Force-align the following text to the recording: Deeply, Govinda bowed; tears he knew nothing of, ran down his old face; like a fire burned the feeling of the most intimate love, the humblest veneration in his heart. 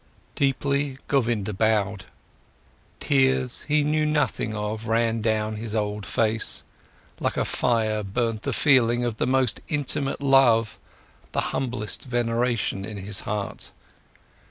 Deeply, 0.33 0.97
Govinda 1.07 1.53
bowed; 1.53 2.05
tears 2.99 3.65
he 3.67 3.83
knew 3.83 4.03
nothing 4.03 4.55
of, 4.55 4.87
ran 4.87 5.21
down 5.21 5.57
his 5.57 5.75
old 5.75 6.07
face; 6.07 6.63
like 7.19 7.37
a 7.37 7.45
fire 7.45 8.01
burned 8.01 8.41
the 8.41 8.51
feeling 8.51 9.05
of 9.05 9.17
the 9.17 9.27
most 9.27 9.59
intimate 9.67 10.19
love, 10.19 10.79
the 11.33 11.41
humblest 11.53 12.05
veneration 12.05 12.83
in 12.83 12.97
his 12.97 13.19
heart. 13.29 13.71